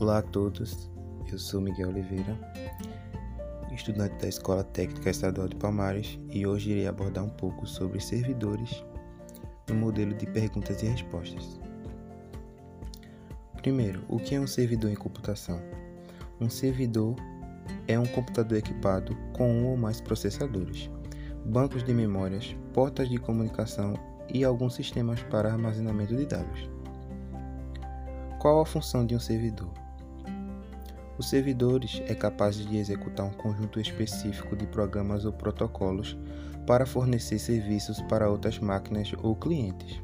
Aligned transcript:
Olá 0.00 0.20
a 0.20 0.22
todos, 0.22 0.90
eu 1.30 1.38
sou 1.38 1.60
Miguel 1.60 1.90
Oliveira, 1.90 2.34
estudante 3.70 4.14
da 4.14 4.28
Escola 4.28 4.64
Técnica 4.64 5.10
Estadual 5.10 5.46
de 5.46 5.56
Palmares 5.56 6.18
e 6.30 6.46
hoje 6.46 6.70
irei 6.70 6.86
abordar 6.86 7.22
um 7.22 7.28
pouco 7.28 7.66
sobre 7.66 8.00
servidores 8.00 8.82
no 9.68 9.74
modelo 9.74 10.14
de 10.14 10.24
perguntas 10.24 10.82
e 10.82 10.86
respostas. 10.86 11.60
Primeiro, 13.58 14.02
o 14.08 14.18
que 14.18 14.34
é 14.34 14.40
um 14.40 14.46
servidor 14.46 14.90
em 14.90 14.94
computação? 14.94 15.60
Um 16.40 16.48
servidor 16.48 17.14
é 17.86 17.98
um 17.98 18.06
computador 18.06 18.56
equipado 18.56 19.14
com 19.34 19.52
um 19.52 19.66
ou 19.66 19.76
mais 19.76 20.00
processadores, 20.00 20.88
bancos 21.44 21.84
de 21.84 21.92
memórias, 21.92 22.56
portas 22.72 23.06
de 23.06 23.18
comunicação 23.18 23.92
e 24.32 24.44
alguns 24.44 24.76
sistemas 24.76 25.22
para 25.24 25.52
armazenamento 25.52 26.16
de 26.16 26.24
dados. 26.24 26.70
Qual 28.38 28.62
a 28.62 28.64
função 28.64 29.04
de 29.04 29.14
um 29.14 29.20
servidor? 29.20 29.89
Os 31.20 31.28
servidores 31.28 32.00
é 32.06 32.14
capaz 32.14 32.56
de 32.56 32.78
executar 32.78 33.26
um 33.26 33.34
conjunto 33.34 33.78
específico 33.78 34.56
de 34.56 34.66
programas 34.66 35.26
ou 35.26 35.32
protocolos 35.34 36.16
para 36.66 36.86
fornecer 36.86 37.38
serviços 37.38 38.00
para 38.00 38.30
outras 38.30 38.58
máquinas 38.58 39.12
ou 39.22 39.36
clientes. 39.36 40.00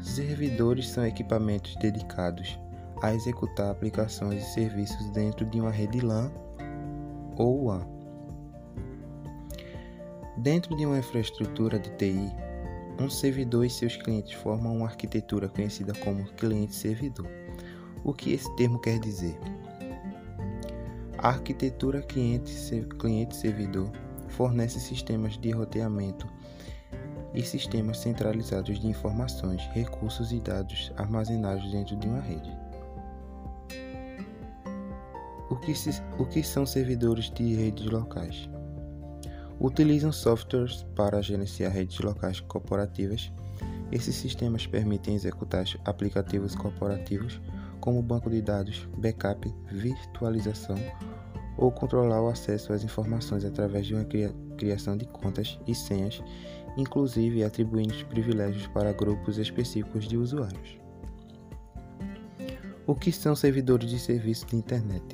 Servidores 0.00 0.90
são 0.90 1.04
equipamentos 1.04 1.74
dedicados 1.80 2.56
a 3.02 3.12
executar 3.12 3.68
aplicações 3.68 4.44
e 4.44 4.54
serviços 4.54 5.10
dentro 5.10 5.44
de 5.44 5.60
uma 5.60 5.72
rede 5.72 5.98
LAN 6.00 6.30
ou 7.36 7.64
WAN. 7.64 7.84
Dentro 10.36 10.76
de 10.76 10.86
uma 10.86 10.98
infraestrutura 10.98 11.80
de 11.80 11.90
TI, 11.96 12.32
um 13.00 13.10
servidor 13.10 13.66
e 13.66 13.70
seus 13.70 13.96
clientes 13.96 14.34
formam 14.34 14.76
uma 14.76 14.86
arquitetura 14.86 15.48
conhecida 15.48 15.92
como 15.94 16.30
cliente-servidor. 16.34 17.26
O 18.04 18.14
que 18.14 18.32
esse 18.32 18.54
termo 18.54 18.78
quer 18.78 19.00
dizer? 19.00 19.36
A 21.20 21.30
arquitetura 21.30 22.00
cliente-servidor 22.00 23.90
fornece 24.28 24.78
sistemas 24.78 25.36
de 25.36 25.50
roteamento 25.50 26.28
e 27.34 27.42
sistemas 27.42 27.98
centralizados 27.98 28.78
de 28.78 28.86
informações, 28.86 29.60
recursos 29.72 30.30
e 30.30 30.38
dados 30.38 30.92
armazenados 30.96 31.68
dentro 31.72 31.96
de 31.96 32.06
uma 32.06 32.20
rede. 32.20 32.56
O 35.50 35.56
que, 35.56 35.74
se, 35.74 35.90
o 36.18 36.24
que 36.24 36.40
são 36.44 36.64
servidores 36.64 37.30
de 37.30 37.52
redes 37.52 37.86
locais? 37.86 38.48
Utilizam 39.58 40.12
softwares 40.12 40.86
para 40.94 41.20
gerenciar 41.20 41.72
redes 41.72 41.98
locais 41.98 42.38
corporativas. 42.38 43.32
Esses 43.90 44.14
sistemas 44.14 44.68
permitem 44.68 45.16
executar 45.16 45.64
aplicativos 45.84 46.54
corporativos 46.54 47.40
como 47.80 48.02
banco 48.02 48.28
de 48.30 48.42
dados, 48.42 48.88
backup, 48.98 49.52
virtualização 49.70 50.76
ou 51.56 51.72
controlar 51.72 52.22
o 52.22 52.28
acesso 52.28 52.72
às 52.72 52.84
informações 52.84 53.44
através 53.44 53.86
de 53.86 53.94
uma 53.94 54.06
criação 54.56 54.96
de 54.96 55.06
contas 55.06 55.58
e 55.66 55.74
senhas, 55.74 56.22
inclusive 56.76 57.42
atribuindo 57.42 57.94
privilégios 58.06 58.66
para 58.68 58.92
grupos 58.92 59.38
específicos 59.38 60.06
de 60.06 60.16
usuários. 60.16 60.78
O 62.86 62.94
que 62.94 63.12
são 63.12 63.36
servidores 63.36 63.90
de 63.90 63.98
serviço 63.98 64.46
de 64.46 64.56
internet? 64.56 65.04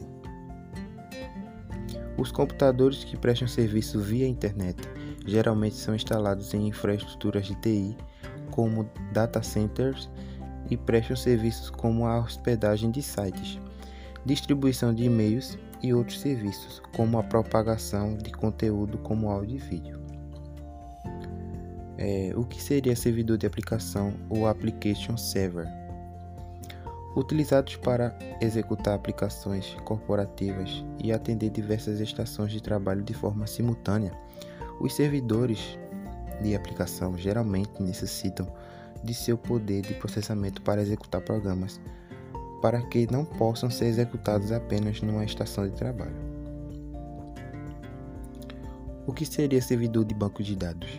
Os 2.16 2.30
computadores 2.30 3.02
que 3.02 3.16
prestam 3.16 3.48
serviço 3.48 3.98
via 3.98 4.28
internet 4.28 4.78
geralmente 5.26 5.74
são 5.74 5.94
instalados 5.94 6.54
em 6.54 6.68
infraestruturas 6.68 7.46
de 7.46 7.54
TI, 7.56 7.96
como 8.50 8.88
data 9.12 9.42
centers, 9.42 10.08
e 10.70 10.76
prestam 10.76 11.16
serviços 11.16 11.70
como 11.70 12.06
a 12.06 12.18
hospedagem 12.18 12.90
de 12.90 13.02
sites, 13.02 13.58
distribuição 14.24 14.94
de 14.94 15.04
e-mails 15.04 15.58
e 15.82 15.92
outros 15.92 16.20
serviços, 16.20 16.80
como 16.94 17.18
a 17.18 17.22
propagação 17.22 18.16
de 18.16 18.32
conteúdo 18.32 18.98
como 18.98 19.28
áudio 19.28 19.56
e 19.56 19.58
vídeo. 19.58 20.00
É, 21.98 22.32
o 22.34 22.44
que 22.44 22.60
seria 22.60 22.96
servidor 22.96 23.38
de 23.38 23.46
aplicação 23.46 24.12
ou 24.28 24.46
application 24.46 25.16
server? 25.16 25.66
Utilizados 27.14 27.76
para 27.76 28.16
executar 28.40 28.94
aplicações 28.94 29.76
corporativas 29.84 30.84
e 31.02 31.12
atender 31.12 31.50
diversas 31.50 32.00
estações 32.00 32.50
de 32.50 32.60
trabalho 32.60 33.02
de 33.02 33.14
forma 33.14 33.46
simultânea, 33.46 34.12
os 34.80 34.94
servidores 34.94 35.78
de 36.42 36.56
aplicação 36.56 37.16
geralmente 37.16 37.80
necessitam 37.80 38.46
de 39.04 39.14
seu 39.14 39.36
poder 39.36 39.82
de 39.82 39.94
processamento 39.94 40.62
para 40.62 40.80
executar 40.80 41.20
programas 41.20 41.80
para 42.64 42.80
que 42.80 43.06
não 43.12 43.26
possam 43.26 43.70
ser 43.70 43.84
executados 43.84 44.50
apenas 44.50 45.02
numa 45.02 45.22
estação 45.22 45.68
de 45.68 45.74
trabalho. 45.74 46.16
O 49.06 49.12
que 49.12 49.26
seria 49.26 49.60
servidor 49.60 50.06
de 50.06 50.14
banco 50.14 50.42
de 50.42 50.56
dados? 50.56 50.98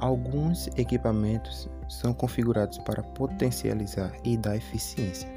Alguns 0.00 0.66
equipamentos 0.76 1.70
são 1.88 2.12
configurados 2.12 2.78
para 2.78 3.00
potencializar 3.00 4.12
e 4.24 4.36
dar 4.36 4.56
eficiência 4.56 5.28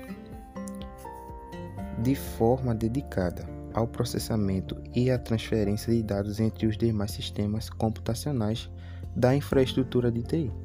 de 2.00 2.16
forma 2.16 2.74
dedicada 2.74 3.48
ao 3.72 3.88
processamento 3.88 4.76
e 4.96 5.12
à 5.12 5.20
transferência 5.20 5.94
de 5.94 6.02
dados 6.02 6.40
entre 6.40 6.66
os 6.66 6.76
demais 6.76 7.12
sistemas 7.12 7.70
computacionais 7.70 8.68
da 9.16 9.36
infraestrutura 9.36 10.12
de 10.12 10.24
TI 10.24 10.65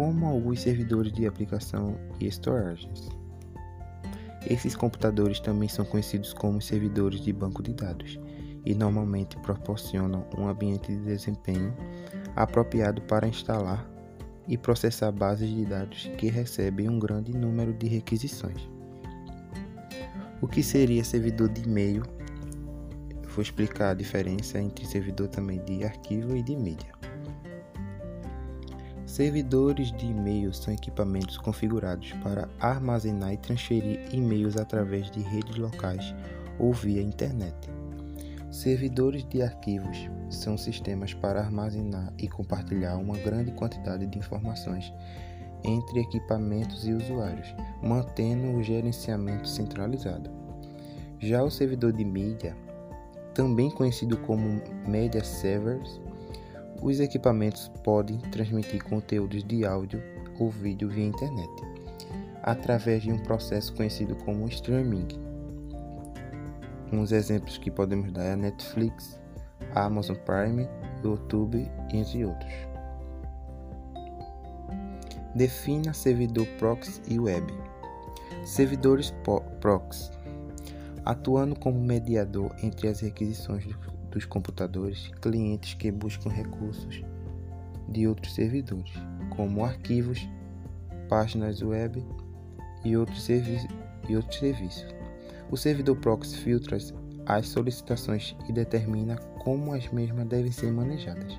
como 0.00 0.26
alguns 0.28 0.62
servidores 0.62 1.12
de 1.12 1.26
aplicação 1.26 1.94
e 2.18 2.26
storages. 2.26 3.10
Esses 4.48 4.74
computadores 4.74 5.40
também 5.40 5.68
são 5.68 5.84
conhecidos 5.84 6.32
como 6.32 6.58
servidores 6.58 7.20
de 7.20 7.30
banco 7.34 7.62
de 7.62 7.74
dados 7.74 8.18
e 8.64 8.74
normalmente 8.74 9.36
proporcionam 9.40 10.26
um 10.38 10.48
ambiente 10.48 10.90
de 10.90 11.04
desempenho 11.04 11.76
apropriado 12.34 13.02
para 13.02 13.28
instalar 13.28 13.86
e 14.48 14.56
processar 14.56 15.12
bases 15.12 15.50
de 15.50 15.66
dados 15.66 16.10
que 16.16 16.30
recebem 16.30 16.88
um 16.88 16.98
grande 16.98 17.36
número 17.36 17.74
de 17.74 17.86
requisições. 17.86 18.70
O 20.40 20.48
que 20.48 20.62
seria 20.62 21.04
servidor 21.04 21.50
de 21.50 21.60
e-mail? 21.64 22.02
vou 23.28 23.42
explicar 23.42 23.90
a 23.90 23.94
diferença 23.94 24.58
entre 24.58 24.86
servidor 24.86 25.28
também 25.28 25.62
de 25.66 25.84
arquivo 25.84 26.34
e 26.34 26.42
de 26.42 26.56
mídia. 26.56 26.99
Servidores 29.20 29.92
de 29.92 30.06
e-mail 30.06 30.50
são 30.50 30.72
equipamentos 30.72 31.36
configurados 31.36 32.10
para 32.22 32.48
armazenar 32.58 33.34
e 33.34 33.36
transferir 33.36 34.08
e-mails 34.14 34.56
através 34.56 35.10
de 35.10 35.20
redes 35.20 35.56
locais 35.56 36.14
ou 36.58 36.72
via 36.72 37.02
internet. 37.02 37.54
Servidores 38.50 39.22
de 39.28 39.42
arquivos 39.42 40.08
são 40.30 40.56
sistemas 40.56 41.12
para 41.12 41.38
armazenar 41.38 42.10
e 42.16 42.26
compartilhar 42.28 42.96
uma 42.96 43.18
grande 43.18 43.52
quantidade 43.52 44.06
de 44.06 44.18
informações 44.18 44.90
entre 45.64 46.00
equipamentos 46.00 46.86
e 46.86 46.94
usuários, 46.94 47.54
mantendo 47.82 48.56
o 48.56 48.62
gerenciamento 48.62 49.46
centralizado. 49.46 50.30
Já 51.18 51.42
o 51.42 51.50
servidor 51.50 51.92
de 51.92 52.06
mídia, 52.06 52.56
também 53.34 53.70
conhecido 53.70 54.16
como 54.16 54.62
Media 54.88 55.22
Servers, 55.22 56.00
os 56.82 56.98
equipamentos 56.98 57.68
podem 57.84 58.18
transmitir 58.30 58.82
conteúdos 58.84 59.44
de 59.44 59.66
áudio 59.66 60.02
ou 60.38 60.50
vídeo 60.50 60.88
via 60.88 61.04
internet, 61.04 61.50
através 62.42 63.02
de 63.02 63.12
um 63.12 63.18
processo 63.18 63.74
conhecido 63.74 64.16
como 64.16 64.48
streaming. 64.48 65.08
Uns 66.92 67.12
exemplos 67.12 67.58
que 67.58 67.70
podemos 67.70 68.10
dar 68.12 68.24
é 68.24 68.32
a 68.32 68.36
Netflix, 68.36 69.20
a 69.74 69.84
Amazon 69.84 70.16
Prime, 70.24 70.66
YouTube, 71.04 71.70
entre 71.92 72.24
outros. 72.24 72.52
Defina 75.34 75.92
servidor 75.92 76.46
proxy 76.58 77.00
e 77.08 77.18
web. 77.18 77.52
Servidores 78.44 79.14
proxy, 79.60 80.10
atuando 81.04 81.54
como 81.54 81.78
mediador 81.78 82.52
entre 82.62 82.88
as 82.88 83.00
requisições 83.00 83.64
dos 84.10 84.24
computadores 84.24 85.08
clientes 85.20 85.74
que 85.74 85.90
buscam 85.90 86.30
recursos 86.30 87.02
de 87.88 88.06
outros 88.06 88.34
servidores, 88.34 88.92
como 89.30 89.64
arquivos, 89.64 90.28
páginas 91.08 91.62
web 91.62 92.04
e 92.84 92.96
outros, 92.96 93.22
servi 93.22 93.58
e 94.08 94.16
outros 94.16 94.38
serviços. 94.38 94.86
O 95.50 95.56
servidor 95.56 95.96
proxy 95.96 96.36
filtra 96.36 96.78
as 97.26 97.48
solicitações 97.48 98.36
e 98.48 98.52
determina 98.52 99.16
como 99.40 99.72
as 99.72 99.88
mesmas 99.90 100.26
devem 100.26 100.52
ser 100.52 100.72
manejadas. 100.72 101.38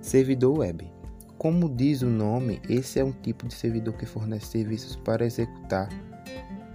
Servidor 0.00 0.58
web. 0.58 0.90
Como 1.38 1.68
diz 1.68 2.02
o 2.02 2.06
nome, 2.06 2.60
esse 2.68 3.00
é 3.00 3.04
um 3.04 3.12
tipo 3.12 3.48
de 3.48 3.54
servidor 3.54 3.94
que 3.94 4.06
fornece 4.06 4.46
serviços 4.46 4.96
para 4.96 5.24
executar 5.24 5.88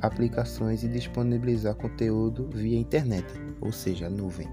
aplicações 0.02 0.84
e 0.84 0.88
disponibilizar 0.88 1.76
conteúdo 1.76 2.50
via 2.54 2.80
internet, 2.80 3.26
ou 3.62 3.72
seja, 3.72 4.10
nuvem. 4.10 4.48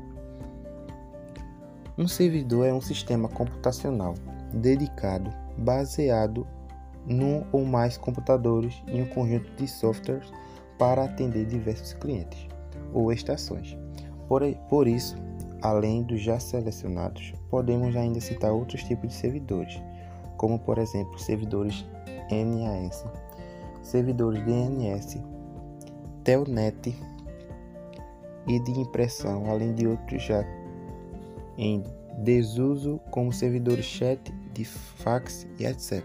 Um 1.96 2.08
servidor 2.08 2.67
é 2.67 2.73
um 2.73 2.81
sistema 2.81 3.29
computacional 3.29 4.14
dedicado, 4.52 5.31
baseado 5.58 6.46
num 7.06 7.44
ou 7.52 7.64
mais 7.64 7.96
computadores 7.96 8.82
em 8.88 9.02
um 9.02 9.06
conjunto 9.06 9.50
de 9.56 9.69
softwares 9.69 10.32
para 10.79 11.05
atender 11.05 11.47
diversos 11.47 11.93
clientes 11.94 12.49
ou 12.93 13.12
estações. 13.12 13.76
Por, 14.26 14.43
por 14.69 14.88
isso, 14.88 15.17
além 15.62 16.02
dos 16.02 16.20
já 16.20 16.40
selecionados, 16.40 17.32
podemos 17.49 17.94
ainda 17.94 18.20
citar 18.20 18.52
outros 18.52 18.82
tipos 18.85 19.11
de 19.11 19.14
servidores, 19.14 19.81
como 20.37 20.58
por 20.58 20.79
exemplo 20.79 21.19
servidores 21.19 21.85
NAS, 22.31 23.05
servidores 23.82 24.43
DNS, 24.44 25.23
Telnet 26.25 26.97
e 28.47 28.59
de 28.59 28.71
impressão, 28.73 29.50
além 29.50 29.75
de 29.75 29.87
outros 29.87 30.23
já 30.23 30.44
em 31.56 31.82
desuso 32.19 33.00
como 33.11 33.32
servidores 33.32 33.85
chat, 33.85 34.21
de 34.53 34.65
fax 34.65 35.47
e 35.59 35.67
etc. 35.67 36.03